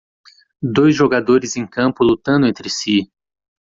[0.63, 3.11] dois jogadores em um campo lutando entre si.